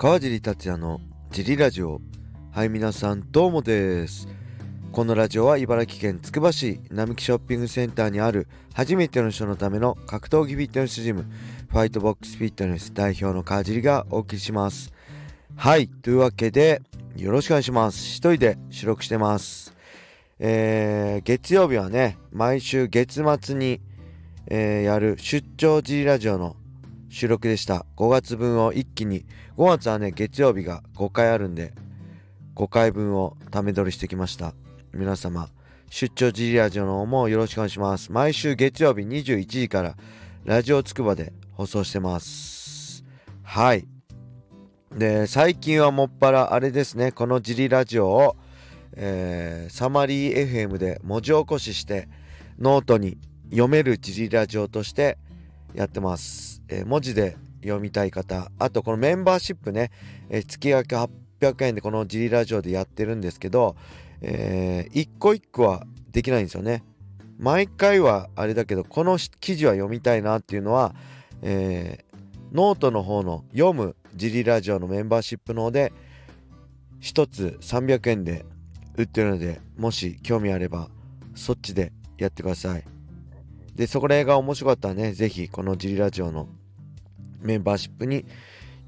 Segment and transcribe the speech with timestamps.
[0.00, 1.00] 川尻達也の
[1.32, 2.00] ジリラジオ。
[2.52, 4.28] はい皆さんどうもです。
[4.92, 11.26] このラジオは茨城県つくば市並木ショッピングセンターにある初めての人のための格闘技フィットネスジム
[11.68, 14.92] ファイトボックスフィットネス代表の川尻がお送りします。
[15.56, 16.80] はいというわけで
[17.16, 17.98] よろしくお願いします。
[17.98, 19.74] 一人で収録してます。
[20.38, 23.80] えー、月曜日はね毎週月末に、
[24.46, 26.54] えー、やる出張ジリラジオの
[27.08, 27.86] 収録でした。
[27.96, 29.24] 5月分を一気に。
[29.56, 31.72] 5月はね月曜日が5回あるんで
[32.54, 34.54] 5回分をため撮りしてきました。
[34.92, 35.48] 皆様
[35.90, 38.12] 出張ジリラジオの方もよろしくお願いします。
[38.12, 39.96] 毎週月曜日21時から
[40.44, 43.04] ラジオつくばで放送してます。
[43.42, 43.86] はい。
[44.96, 48.36] で最近はもっぱらあれですねこのジリラジオを
[49.00, 52.08] えー、サマリー FM で文字起こしして
[52.58, 53.18] ノートに
[53.50, 55.18] 読めるジリラジオとして
[55.74, 59.90] やってます、えー、文字で読みたい方あとこのメンバーシップね、
[60.28, 60.94] えー、月額
[61.40, 63.76] 800円でこのジリラジオでやってるんですけど、
[64.20, 66.82] えー、一個一個はできないんですよね。
[67.38, 70.94] 毎回はあれだけどこの記事は読みたいなっていうのは、
[71.42, 72.16] えー、
[72.52, 75.92] ノートの方の読むジリラジオのメンバーシップの方で
[77.00, 78.44] 1つ300円で
[78.96, 80.88] 売ってるのでもし興味あれば
[81.36, 82.97] そっちでやってください。
[83.78, 86.48] でそこら辺が面白かったらね是非このジリラジオの
[87.40, 88.26] メンバーシップに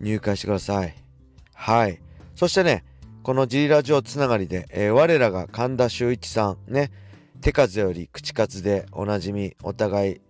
[0.00, 0.96] 入会してください。
[1.54, 2.00] はい。
[2.34, 2.84] そしてね
[3.22, 6.90] このジリラジオつながりで、えー、我らが神田修一さんね
[7.40, 10.20] 手数より口数でおなじみお互い、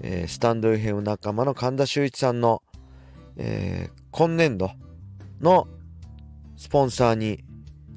[0.00, 2.62] えー、スタンド FM 仲間の神田修一さんの、
[3.36, 4.70] えー、今年度
[5.42, 5.68] の
[6.56, 7.44] スポンサーに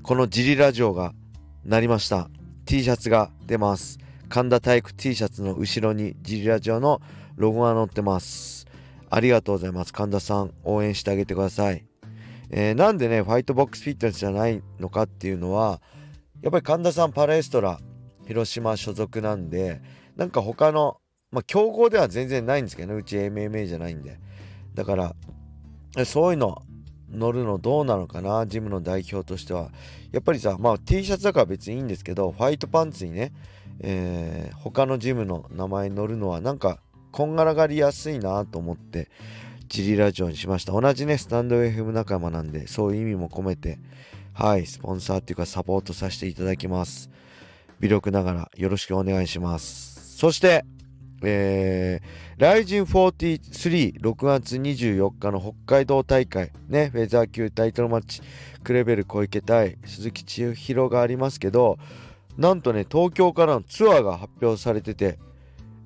[0.04, 1.14] このジリラジオが
[1.64, 2.30] なりました。
[2.66, 4.00] T シャツが出ます。
[4.30, 7.02] 神田体育 T シャツの後ろにジリラジオの
[7.36, 8.67] ロゴが載ってます。
[9.09, 9.94] ありがとうございます。
[9.94, 11.86] 神田さん応援してあげてください、
[12.50, 15.81] えー、なんでねファイトボックスフィットネスじゃないのかっていうのは
[16.41, 17.79] やっぱり神田さんパラエストラ
[18.28, 19.81] 広島所属なんで
[20.18, 20.97] なんか他の
[21.31, 23.00] まあ強豪では全然ないんですけどね。
[23.00, 24.19] うち MMA じゃないんで。
[24.73, 25.16] だから
[26.06, 26.62] そういうの
[27.09, 29.69] 乗るのどうなのかなジムの代表としては。
[30.12, 33.31] やっぱりさまあ T シャツだから別にいいんですけどファイトパンツにね、
[33.80, 36.80] えー、他のジムの名前に乗るのはなんか
[37.12, 39.10] こんがらがりやすいなと思って
[39.68, 40.72] ジリラジオにしました。
[40.72, 43.80] 同じねスタンド FM 仲間なんでそういう意味も込めて
[44.34, 47.10] はいスポンサーっていうかサポートさせていただきます。
[47.80, 50.18] 微力ながらよろしくお願いします。
[50.18, 50.66] そして
[51.24, 58.22] えー、ライジン43、6月24日の北海道大会、ね、フェザー級タイトルマッチ、
[58.64, 61.80] クレベル小池対鈴木千尋がありますけど、
[62.38, 65.18] なんとね、東京からのツアーが発表されてて、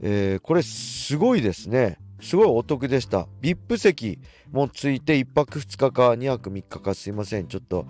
[0.02, 1.98] えー、これすごいですね。
[2.22, 3.28] すごいお得でした。
[3.42, 4.20] VIP 席
[4.52, 7.48] もついて1泊2日か2泊3日かすいません。
[7.48, 7.86] ちょっと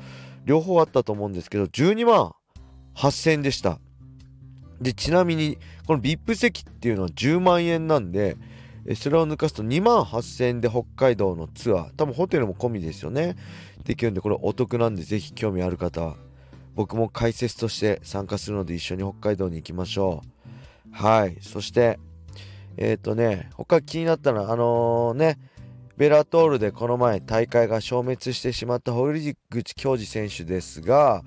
[0.46, 2.34] 両方あったと思うんですけど、12万
[2.96, 3.80] 8000円でした。
[4.80, 8.38] で、ちなみに、この VIP 席っていうのは10万円なんで、
[8.96, 13.36] それを抜かすと2万8000円で北海道のツアー、多分ホテルも込みですよね。
[13.86, 16.16] できるんで、これお得なんで、ぜひ興味ある方は、
[16.76, 20.24] 僕も解説として参加するので一緒に北海道に行きましょ
[20.92, 20.96] う。
[20.96, 21.38] はい。
[21.42, 22.00] そして、
[22.78, 25.38] えっ、ー、とね、他気になったのは、あのー、ね、
[25.98, 31.24] ベラトールでこの前大会が消滅してしまった堀口恭司選手ですが、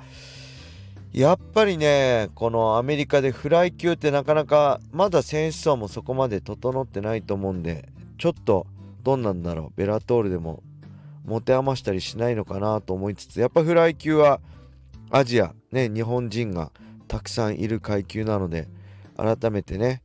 [1.14, 7.88] やっぱりねこのアメリカでフライ級ってなかなかまだ選手層もそこまで整ってないと思うんで
[8.18, 8.66] ちょっと
[9.04, 10.64] どんなんだろうベラトールでも
[11.24, 14.40] 持て余したりしないのかなと思いつつやっぱフライ級は
[15.10, 16.72] アジアね日本人が
[17.08, 18.68] たくさんいる階級なので
[19.16, 20.02] 改めてね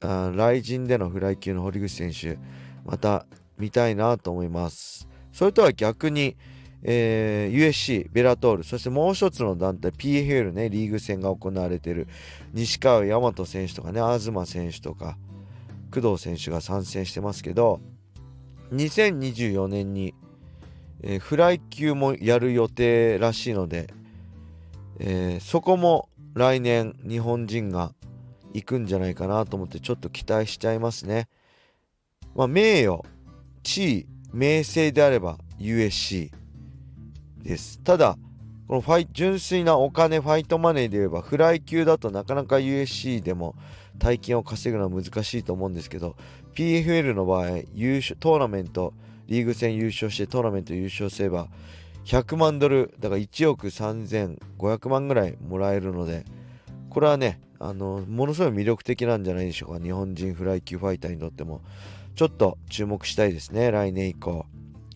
[0.00, 2.38] あ雷神でのフライ級の堀口選手
[2.84, 3.26] また
[3.58, 5.08] 見たいなと思います。
[5.32, 6.36] それとは逆に
[6.82, 12.06] えー、USC、ベラトール、そしてもう一つの団体、PFL ね、リーグ戦が行われている
[12.52, 15.18] 西川大和選手とかね、東選手とか、
[15.92, 17.80] 工藤選手が参戦してますけど、
[18.72, 20.14] 2024年に、
[21.02, 23.88] えー、フライ級もやる予定らしいので、
[24.98, 27.92] えー、そこも来年日本人が
[28.52, 31.28] 行くんじゃないかなと思ってちょっと期待しちゃいますね。
[32.34, 33.02] まあ、名誉、
[33.62, 36.30] 地位、名声であれば USC。
[37.42, 38.16] ですただ
[38.66, 43.54] このファイ純粋なお金ファイトマネーで言えばフライ級だとなかなか USC でも
[43.96, 46.16] 大金を稼ぐのは難しいと思うんですけど
[46.54, 48.92] PFL の場合優勝トーナメント
[49.26, 51.48] リーグ戦優勝してトーナメント優勝すれば
[52.08, 56.24] 100万ドルだから1億3500万ぐらいもらえるので
[56.88, 59.82] これはねあのものすごい魅力的なんじゃないでしょうか。
[59.82, 61.60] 日本人フライ級ファイターにとっても。
[62.14, 64.46] ちょっと注目したいですね来年以降。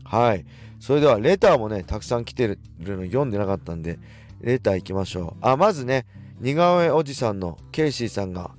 [0.05, 0.45] はい。
[0.81, 3.99] それではレターもねたくさん来てるの読んでなかったんで
[4.41, 5.47] レター行きましょう。
[5.47, 6.07] あまずね
[6.41, 8.53] 似顔絵おじさんのケイシーさんが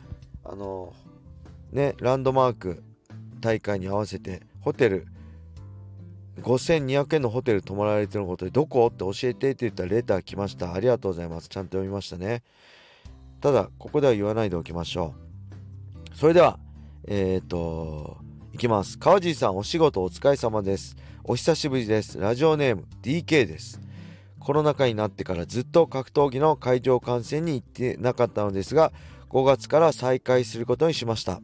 [0.46, 0.94] あの
[1.72, 2.84] ねランドマーク
[3.42, 5.08] 大会に合わせてホテル
[6.42, 8.88] 5200円のホテル泊まられてることでどこ？
[8.88, 10.74] って教えてって言ったらレター来ました。
[10.74, 11.50] ありがとうございます。
[11.50, 12.44] ちゃんと読みましたね。
[13.42, 15.14] ただここでは言わないでおきましょ
[16.12, 16.16] う。
[16.16, 16.60] それでは
[17.08, 18.18] えっ、ー、と
[18.54, 18.98] いきます。
[18.98, 20.96] 川地さんお仕事お疲れ様です。
[21.24, 22.20] お久しぶりです。
[22.20, 23.80] ラジオネーム DK です。
[24.40, 28.92] コロナ禍になってからずっと格闘技の会場観戦に行ってなかったのですが
[29.30, 31.42] 5月から再開することにしました。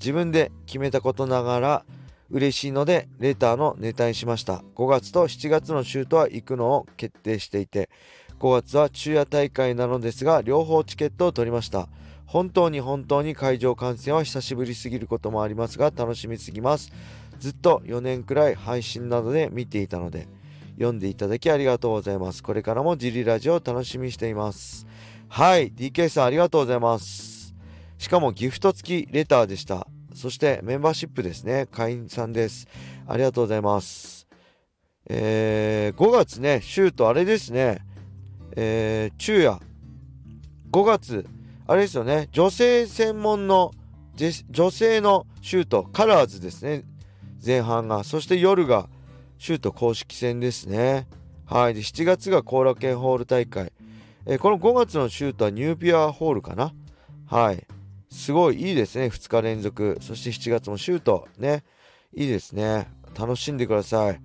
[0.00, 1.84] 自分で決めたことながら
[2.30, 7.90] 嬉しいのでレターのネタにしました5月と7月の週とは行くのを決定していて
[8.38, 11.88] 5月は昼夜大会なのですが両方チケットを取りました
[12.26, 16.92] 本当に本当に会場観戦は久しぶりすぎることもありますが楽しみすぎます
[17.38, 20.28] ずっと4年くらい配信などで見ていたので
[20.80, 22.42] 読んでいただきありがとうございます。
[22.42, 24.86] これからもジリラジオを楽しみにしています。
[25.28, 27.54] はい、DK さんありがとうございます。
[27.98, 29.86] しかもギフト付きレターでした。
[30.20, 31.66] そしてメンバーシップですね。
[31.72, 32.68] 会員さんです。
[33.08, 34.28] ありがとうございます。
[35.08, 37.78] えー、5月ね、シュートあれですね。
[38.54, 39.58] えー、昼夜。
[40.70, 41.26] 5月、
[41.66, 42.28] あれですよね。
[42.32, 43.72] 女性専門の、
[44.50, 46.84] 女性のシュート、カラーズですね。
[47.44, 48.04] 前半が。
[48.04, 48.90] そして夜が、
[49.38, 51.08] シュート公式戦ですね。
[51.46, 51.74] はい。
[51.74, 53.72] で、7月が後楽園ホール大会。
[54.26, 56.74] えー、この5月のシュートはニューピアホールかな。
[57.26, 57.66] はい。
[58.10, 59.06] すごいいいですね。
[59.06, 59.98] 2日連続。
[60.00, 61.28] そして7月もシュート。
[61.38, 61.64] ね。
[62.12, 62.88] いいですね。
[63.18, 64.20] 楽しんでください。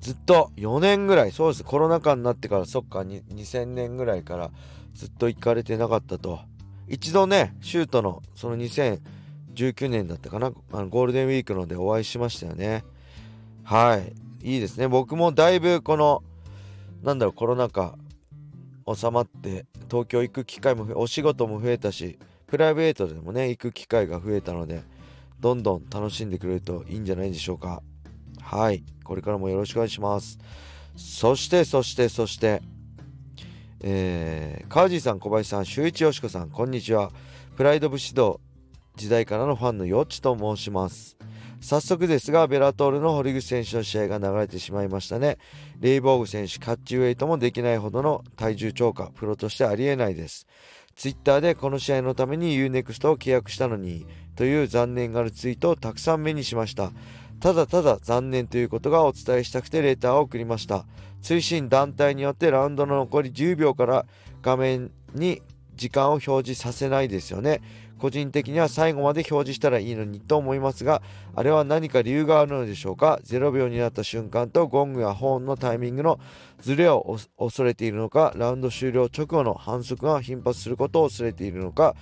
[0.00, 1.64] ずっと4年ぐらい、そうです。
[1.64, 4.50] コロナ禍になってから、そっか、2000年ぐらいから
[4.94, 6.40] ずっと行かれてなかったと。
[6.88, 12.84] 一度ね、シュートの、その2019年だったかな、あのゴールデンウィークのでお会いしましたよね。
[13.64, 14.14] はい。
[14.54, 14.86] いいですね。
[14.86, 16.22] 僕もだいぶこの、
[17.02, 17.98] なんだろう、コロナ禍
[18.94, 24.82] 収まって、東京行く機会もお仕事も増えたし、プライベートでもね、行く機会が増えたので、
[25.40, 27.82] どんどん楽しんでくれるといいんじゃないでしょうか。
[28.40, 28.84] はい。
[29.04, 30.38] これからもよろしくお願いします。
[30.96, 32.62] そして、そして、そして、
[33.80, 37.10] えー、川地さん、小林さん、周一よしこさん、こんにちは。
[37.56, 38.40] プライド武士道
[38.96, 41.15] 時代からのファンのよっちと申します。
[41.60, 45.38] 早速ですが、ベラトールの堀口選手の試合が流れてしまいましたね。
[45.80, 50.46] レイボーグ選手、カッチウェイトもできないほどの体重超過、プロとしてありえないです。
[50.94, 54.06] ツイッターでこの試合のために UNEXT を契約したのに、
[54.36, 56.92] という残念があるツイートをたくさん目にしました。
[57.40, 60.86] ただただ残念ということがお伝えしたくてレーターを送りました。
[61.22, 64.06] 推進団体によってラウンドの残り10秒から
[64.42, 65.42] 画面に
[65.76, 67.60] 時間を表示させないですよね。
[67.98, 71.02] 個人的には最後まで表示したらいいのにと思いますが、
[71.34, 76.20] あれは何か理由があるのでしょうか ?0 秒になった瞬間とゴングやホーンのタイミングの
[76.60, 81.94] ズレを恐れているのか、ラウンド終了直後の反則が頻発することを恐れているのか、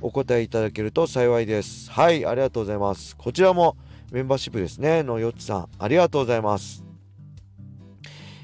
[0.00, 1.90] お答えいただけると幸いです。
[1.90, 3.16] はい、ありがとうございます。
[3.16, 3.76] こちらも
[4.12, 6.84] メンバーシップですね、のよっちさん、ありがとうございます。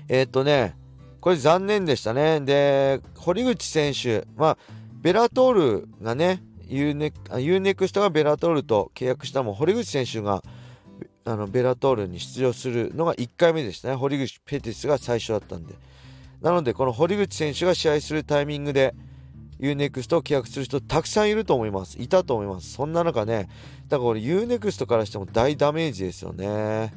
[0.09, 0.77] えー、っとね、
[1.21, 2.41] これ残念でしたね。
[2.41, 4.59] で、堀口選手、まあ、
[5.01, 10.43] Bellator がね、 U-NEXT が Bellator と契約したも堀口選手が
[11.25, 13.95] あの Bellator に出場するのが1回目でしたね。
[13.95, 15.75] 堀口ペティスが最初だったんで。
[16.41, 18.95] なのでこの堀口選手が試合するタイミングで
[19.59, 22.01] U-NEXT を契約する人たくさんいると思います。
[22.01, 22.73] いたと思います。
[22.73, 23.49] そんな中ね
[23.89, 26.93] だからこれ U-NEXT からしても大ダメージですよね。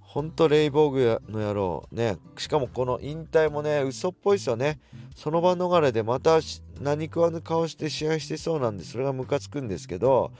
[0.00, 2.16] ほんとレイボーグの野郎ね。
[2.38, 4.80] しかもこの引退もね嘘っぽいですよね。
[5.14, 6.40] その場逃れでまた
[6.80, 10.32] 何食わぬ顔して試合してそうなんでそれがムカつくんですけど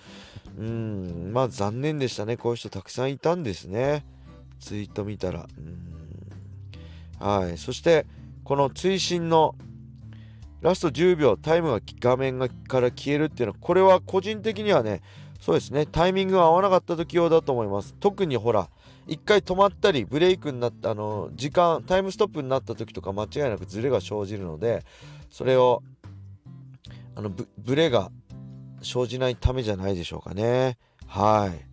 [0.59, 2.37] うんまあ残念でしたね。
[2.37, 4.04] こういう人たくさんいたんですね。
[4.59, 5.47] ツイート見たら。
[5.59, 7.26] うん。
[7.26, 7.59] はい。
[7.59, 8.06] そして
[8.44, 9.54] この追伸の
[10.61, 15.00] ラスト10秒タイムが画面がから消えるっていうのはこれは個人的にはね
[15.40, 15.87] そうですね。
[15.87, 17.94] タイミングが合わなかった時用だと思います。
[18.00, 18.68] 特にほら
[19.06, 24.85] 一回止まったりブレイクになったあの時間タイムストップになった時とか間違いなくズレが生じるので
[25.30, 25.82] それを
[27.21, 28.11] あのブレが
[28.83, 30.79] 生じないためじゃないでしょうかね。
[31.07, 31.67] はい。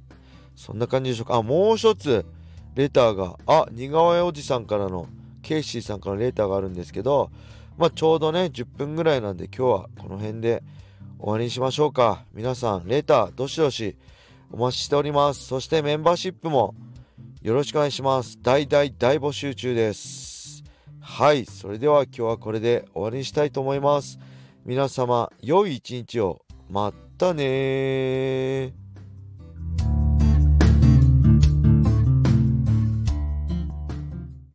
[0.58, 1.36] そんな感じでしょうか。
[1.36, 2.26] あもう一つ
[2.76, 5.08] レターがあ似顔絵おじさんからの
[5.42, 7.32] ケイシーさんからレターがあるんですけど
[7.78, 10.64] まあちょうどね10分ぐらいなんで今日はこの辺で
[11.18, 12.26] 終わりにしましょうか。
[12.34, 13.96] 皆さんレターどしどし
[14.52, 15.46] お待ちしております。
[15.46, 16.76] そしてメンバーシップも
[17.42, 18.38] よろしくお願いします。
[18.42, 20.62] 大大大募集中です。
[21.00, 21.46] はい。
[21.46, 24.20] それでは今日はこれで終わりにしたいと思います。
[24.68, 26.42] 皆様良い一日を。
[26.70, 28.74] またね